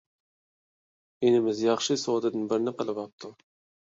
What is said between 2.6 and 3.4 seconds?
قىلىۋاپتۇ.